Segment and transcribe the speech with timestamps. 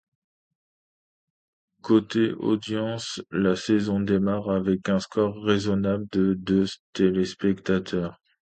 [1.83, 8.19] Côté audience, la saison démarre avec un score raisonnable de de téléspectateurs.